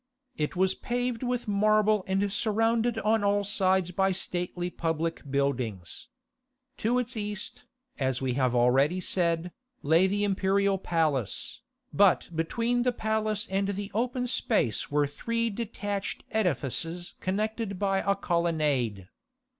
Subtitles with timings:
[0.35, 6.07] It was paved with marble and surrounded on all sides by stately public buildings.
[6.77, 7.65] To its east,
[7.99, 9.51] as we have already said,
[9.83, 11.61] lay the imperial palace,
[11.93, 18.15] but between the palace and the open space were three detached edifices connected by a
[18.15, 19.07] colonnade.